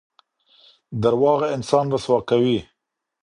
درواغ 1.01 1.41
انسان 1.55 1.85
رسوا 1.93 2.19
کوي. 2.29 2.57